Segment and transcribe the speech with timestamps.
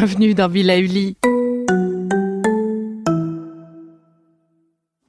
[0.00, 1.18] bienvenue dans Villa Uli.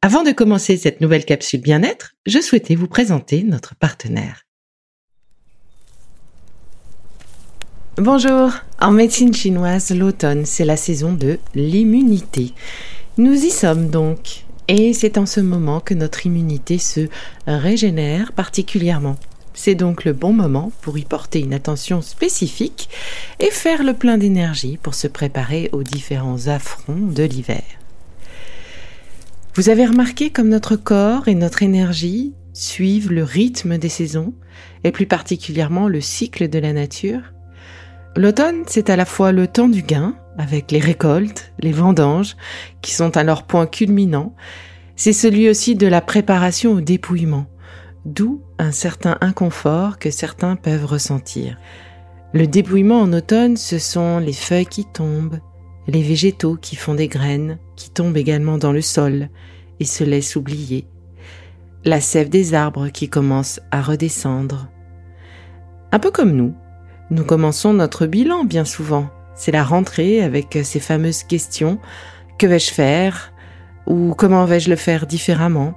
[0.02, 4.42] Avant de commencer cette nouvelle capsule bien-être, je souhaitais vous présenter notre partenaire.
[7.96, 12.52] Bonjour, en médecine chinoise, l'automne, c'est la saison de l'immunité.
[13.18, 17.08] Nous y sommes donc, et c'est en ce moment que notre immunité se
[17.48, 19.16] régénère particulièrement.
[19.64, 22.90] C'est donc le bon moment pour y porter une attention spécifique
[23.40, 27.62] et faire le plein d'énergie pour se préparer aux différents affronts de l'hiver.
[29.54, 34.34] Vous avez remarqué comme notre corps et notre énergie suivent le rythme des saisons
[34.84, 37.22] et plus particulièrement le cycle de la nature.
[38.16, 42.36] L'automne, c'est à la fois le temps du gain, avec les récoltes, les vendanges,
[42.82, 44.34] qui sont à leur point culminant,
[44.96, 47.46] c'est celui aussi de la préparation au dépouillement,
[48.06, 51.58] d'où un certain inconfort que certains peuvent ressentir.
[52.34, 55.40] Le dépouillement en automne, ce sont les feuilles qui tombent,
[55.88, 59.30] les végétaux qui font des graines, qui tombent également dans le sol
[59.80, 60.88] et se laissent oublier,
[61.84, 64.70] la sève des arbres qui commence à redescendre.
[65.92, 66.54] Un peu comme nous,
[67.10, 69.10] nous commençons notre bilan bien souvent.
[69.36, 71.80] C'est la rentrée avec ces fameuses questions.
[72.38, 73.34] Que vais-je faire?
[73.88, 75.74] Ou comment vais-je le faire différemment?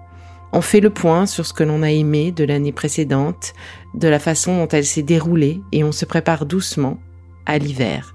[0.54, 3.54] On fait le point sur ce que l'on a aimé de l'année précédente,
[3.92, 6.98] de la façon dont elle s'est déroulée et on se prépare doucement
[7.44, 8.14] à l'hiver.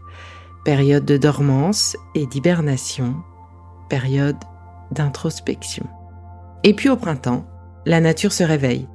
[0.64, 3.16] Période de dormance et d'hibernation,
[3.90, 4.38] période
[4.92, 5.86] d'introspection.
[6.64, 7.46] Et puis au printemps,
[7.86, 8.88] la nature se réveille.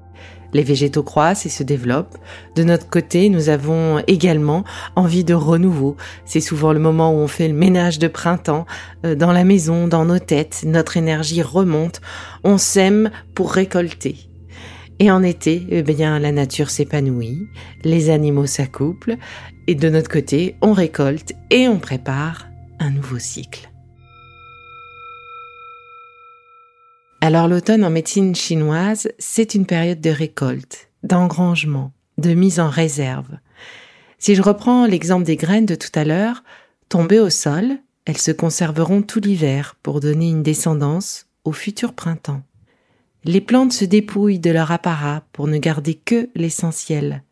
[0.55, 2.16] Les végétaux croissent et se développent.
[2.55, 4.64] De notre côté, nous avons également
[4.97, 5.97] envie de renouveau.
[6.24, 8.64] C'est souvent le moment où on fait le ménage de printemps
[9.05, 10.62] euh, dans la maison, dans nos têtes.
[10.64, 12.00] Notre énergie remonte.
[12.44, 14.16] On sème pour récolter.
[15.00, 17.48] Et en été, eh bien, la nature s'épanouit,
[17.82, 19.16] les animaux s'accouplent,
[19.66, 22.47] et de notre côté, on récolte et on prépare
[22.78, 23.74] un nouveau cycle.
[27.25, 33.39] Alors l'automne en médecine chinoise, c'est une période de récolte, d'engrangement, de mise en réserve.
[34.19, 36.45] Si je reprends l'exemple des graines de tout à l'heure,
[36.91, 42.43] tombées au sol, elles se conserveront tout l'hiver pour donner une descendance au futur printemps.
[43.25, 47.23] Les plantes se dépouillent de leur apparat pour ne garder que l'essentiel.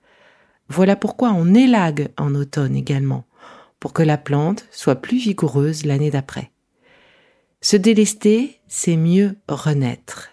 [0.71, 3.27] Voilà pourquoi on élague en automne également,
[3.79, 6.52] pour que la plante soit plus vigoureuse l'année d'après.
[7.65, 10.31] Se délester, c'est mieux renaître.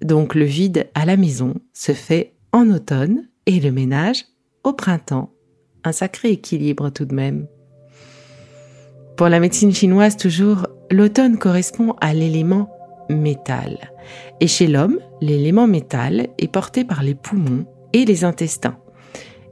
[0.00, 4.24] Donc le vide à la maison se fait en automne et le ménage
[4.62, 5.32] au printemps.
[5.82, 7.48] Un sacré équilibre tout de même.
[9.16, 12.70] Pour la médecine chinoise toujours, l'automne correspond à l'élément
[13.10, 13.90] métal.
[14.40, 18.78] Et chez l'homme, l'élément métal est porté par les poumons et les intestins,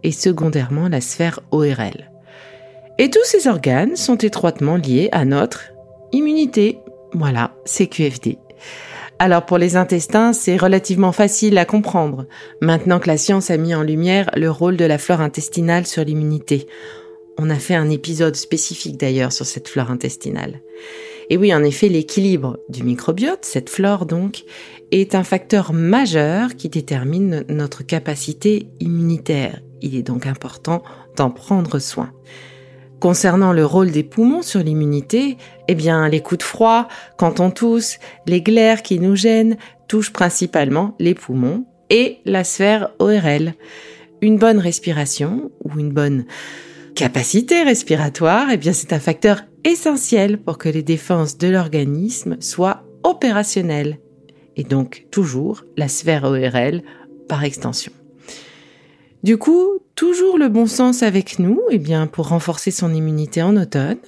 [0.05, 2.13] et secondairement la sphère ORL.
[2.99, 5.73] Et tous ces organes sont étroitement liés à notre
[6.13, 6.79] immunité.
[7.15, 8.39] Voilà, c'est QFD.
[9.19, 12.27] Alors pour les intestins, c'est relativement facile à comprendre,
[12.61, 16.05] maintenant que la science a mis en lumière le rôle de la flore intestinale sur
[16.05, 16.67] l'immunité.
[17.39, 20.61] On a fait un épisode spécifique d'ailleurs sur cette flore intestinale.
[21.31, 24.43] Et oui, en effet, l'équilibre du microbiote, cette flore donc,
[24.91, 29.61] est un facteur majeur qui détermine notre capacité immunitaire.
[29.81, 30.83] Il est donc important
[31.17, 32.13] d'en prendre soin.
[33.03, 35.37] Concernant le rôle des poumons sur l'immunité,
[35.67, 36.87] eh bien, les coups de froid,
[37.17, 37.99] quand on tousse,
[38.29, 39.57] les glaires qui nous gênent,
[39.89, 43.55] touchent principalement les poumons et la sphère ORL.
[44.21, 46.27] Une bonne respiration ou une bonne
[46.95, 52.85] capacité respiratoire, eh bien, c'est un facteur essentiel pour que les défenses de l'organisme soient
[53.03, 53.99] opérationnelles.
[54.55, 56.83] Et donc, toujours la sphère ORL
[57.29, 57.91] par extension.
[59.23, 63.57] Du coup, toujours le bon sens avec nous, eh bien, pour renforcer son immunité en
[63.57, 63.99] automne,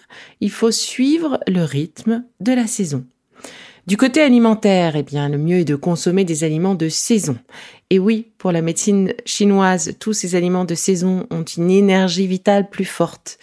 [0.41, 3.05] il faut suivre le rythme de la saison.
[3.87, 7.37] Du côté alimentaire, eh bien, le mieux est de consommer des aliments de saison.
[7.91, 12.69] Et oui, pour la médecine chinoise, tous ces aliments de saison ont une énergie vitale
[12.69, 13.39] plus forte.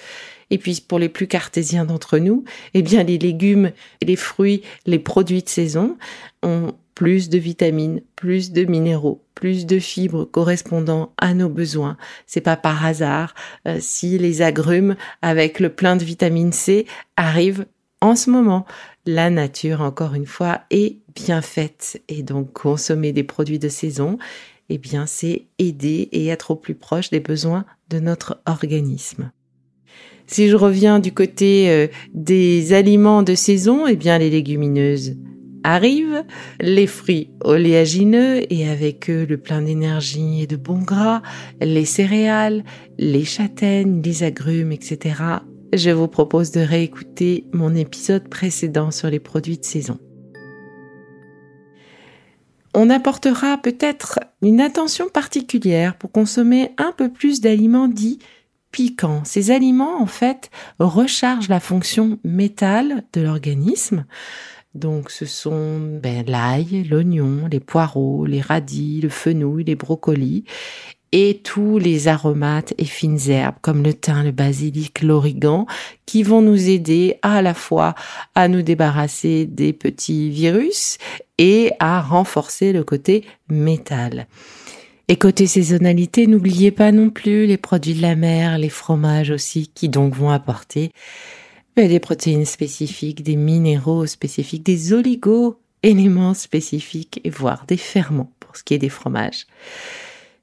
[0.51, 2.44] Et puis, pour les plus cartésiens d'entre nous,
[2.75, 3.71] eh bien, les légumes,
[4.03, 5.98] les fruits, les produits de saison
[6.44, 11.98] ont plus de vitamines, plus de minéraux, plus de fibres correspondant à nos besoins.
[12.27, 13.33] C'est pas par hasard
[13.68, 16.86] euh, si les agrumes avec le plein de vitamine C
[17.18, 17.65] arrivent
[18.01, 18.65] en ce moment.
[19.06, 24.19] La nature, encore une fois, est bien faite et donc consommer des produits de saison,
[24.69, 29.31] eh bien, c'est aider et être au plus proche des besoins de notre organisme.
[30.31, 35.18] Si je reviens du côté euh, des aliments de saison, eh bien, les légumineuses,
[35.66, 36.24] arrivent,
[36.62, 41.22] les fruits oléagineux et avec eux le plein d'énergie et de bons gras,
[41.60, 42.63] les céréales,
[42.98, 45.16] les châtaignes, les agrumes, etc.
[45.74, 50.00] je vous propose de réécouter mon épisode précédent sur les produits de saison.
[52.74, 58.19] On apportera peut-être une attention particulière pour consommer un peu plus d'aliments dits
[58.71, 59.23] piquants.
[59.23, 64.06] Ces aliments, en fait, rechargent la fonction métal de l'organisme.
[64.73, 70.45] Donc, ce sont ben, l'ail, l'oignon, les poireaux, les radis, le fenouil, les brocolis
[71.12, 75.65] et tous les aromates et fines herbes comme le thym, le basilic, l'origan
[76.06, 77.95] qui vont nous aider à la fois
[78.35, 80.97] à nous débarrasser des petits virus
[81.38, 84.27] et à renforcer le côté métal.
[85.07, 89.71] Et côté saisonnalité, n'oubliez pas non plus les produits de la mer, les fromages aussi,
[89.74, 90.92] qui donc vont apporter
[91.75, 98.56] ben, des protéines spécifiques, des minéraux spécifiques, des oligo-éléments spécifiques et voire des ferments pour
[98.56, 99.48] ce qui est des fromages.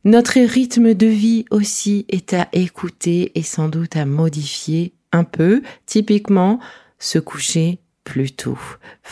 [0.05, 5.63] Notre rythme de vie aussi est à écouter et sans doute à modifier un peu.
[5.87, 6.61] Typiquement,
[6.99, 8.59] se coucher plus tôt,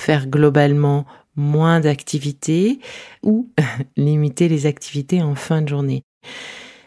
[0.06, 1.04] faire globalement
[1.34, 2.78] moins d'activités
[3.24, 3.50] ou
[3.96, 6.04] limiter les activités en fin de journée.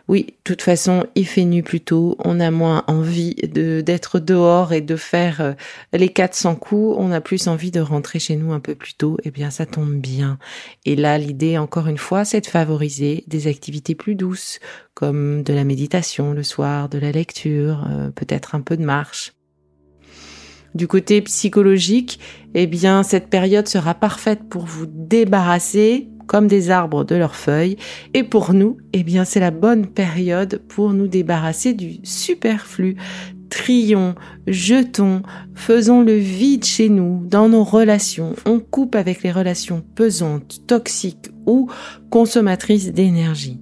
[0.07, 4.73] Oui, toute façon, il fait nuit plus tôt, on a moins envie de d'être dehors
[4.73, 5.53] et de faire euh,
[5.93, 9.17] les 400 coups, on a plus envie de rentrer chez nous un peu plus tôt,
[9.23, 10.39] eh bien ça tombe bien.
[10.85, 14.59] Et là, l'idée, encore une fois, c'est de favoriser des activités plus douces,
[14.95, 19.33] comme de la méditation le soir, de la lecture, euh, peut-être un peu de marche.
[20.75, 22.19] Du côté psychologique,
[22.53, 27.75] eh bien, cette période sera parfaite pour vous débarrasser comme des arbres de leurs feuilles.
[28.13, 32.97] Et pour nous, eh bien, c'est la bonne période pour nous débarrasser du superflu.
[33.49, 34.13] Trions,
[34.45, 35.23] jetons,
[35.55, 38.35] faisons le vide chez nous, dans nos relations.
[38.45, 41.67] On coupe avec les relations pesantes, toxiques ou
[42.11, 43.59] consommatrices d'énergie.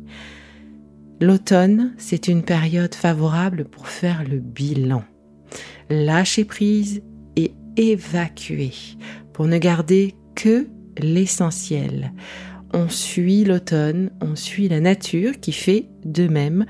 [1.21, 5.03] L'automne, c'est une période favorable pour faire le bilan.
[5.89, 7.01] Lâcher prise
[7.35, 8.71] et évacuer
[9.33, 10.67] pour ne garder que
[10.97, 12.11] l'essentiel
[12.73, 16.65] on suit l'automne, on suit la nature qui fait de même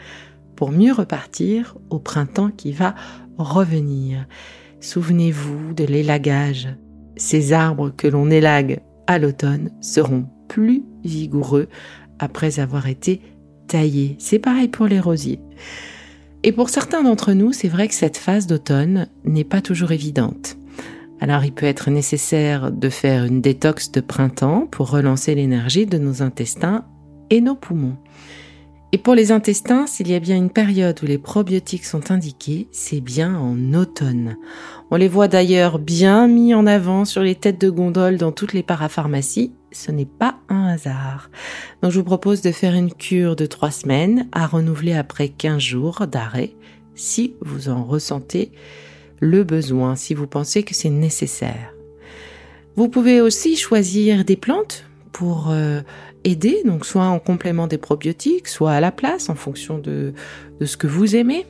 [0.56, 2.96] pour mieux repartir au printemps qui va
[3.38, 4.26] revenir.
[4.80, 6.70] Souvenez-vous de l'élagage.
[7.16, 11.68] Ces arbres que l'on élague à l'automne seront plus vigoureux
[12.20, 13.22] après avoir été
[13.68, 14.16] taillés.
[14.20, 15.40] C'est pareil pour les rosiers.
[16.44, 20.58] Et pour certains d'entre nous, c'est vrai que cette phase d'automne n'est pas toujours évidente.
[21.20, 25.98] Alors il peut être nécessaire de faire une détox de printemps pour relancer l'énergie de
[25.98, 26.86] nos intestins
[27.30, 27.98] et nos poumons.
[28.98, 32.68] Et pour les intestins, s'il y a bien une période où les probiotiques sont indiqués,
[32.72, 34.38] c'est bien en automne.
[34.90, 38.54] On les voit d'ailleurs bien mis en avant sur les têtes de gondole dans toutes
[38.54, 39.54] les parapharmacies.
[39.72, 41.30] Ce n'est pas un hasard.
[41.84, 45.60] Donc je vous propose de faire une cure de trois semaines à renouveler après 15
[45.60, 46.56] jours d'arrêt
[46.96, 48.52] si vous en ressentez
[49.20, 51.72] le besoin si vous pensez que c'est nécessaire.
[52.76, 54.86] Vous pouvez aussi choisir des plantes
[55.18, 55.82] pour euh,
[56.26, 60.14] aider, donc soit en complément des probiotiques, soit à la place en fonction de,
[60.64, 61.48] ce que vous aimez.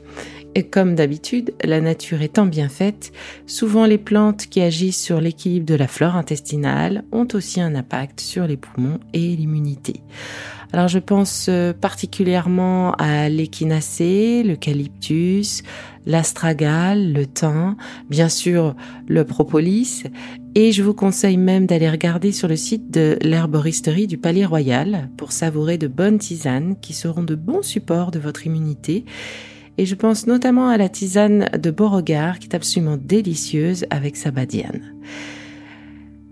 [0.56, 3.12] Et comme d'habitude, la nature étant bien faite,
[3.46, 8.22] souvent les plantes qui agissent sur l'équilibre de la flore intestinale ont aussi un impact
[8.22, 10.02] sur les poumons et l'immunité.
[10.72, 15.64] Alors je pense euh, particulièrement à l'échinacée, l'eucalyptus,
[16.06, 17.76] l'astragale, le thym,
[18.10, 18.76] bien sûr
[19.08, 20.04] le propolis,
[20.60, 25.08] et je vous conseille même d'aller regarder sur le site de l'herboristerie du Palais Royal
[25.16, 29.06] pour savourer de bonnes tisanes qui seront de bons supports de votre immunité.
[29.78, 34.32] Et je pense notamment à la tisane de Beauregard qui est absolument délicieuse avec sa
[34.32, 34.82] badiane.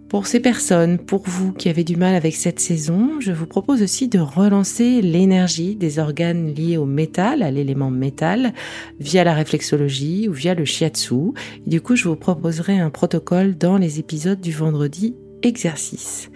[0.09, 3.81] Pour ces personnes, pour vous qui avez du mal avec cette saison, je vous propose
[3.81, 8.53] aussi de relancer l'énergie des organes liés au métal, à l'élément métal,
[8.99, 11.33] via la réflexologie ou via le shiatsu.
[11.65, 16.29] du coup, je vous proposerai un protocole dans les épisodes du vendredi exercice.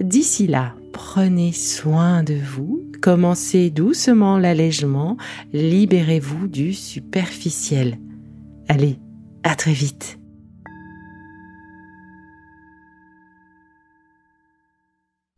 [0.00, 5.18] D'ici là, prenez soin de vous, commencez doucement l'allègement,
[5.52, 7.98] libérez-vous du superficiel.
[8.66, 8.98] Allez,
[9.42, 10.18] à très vite.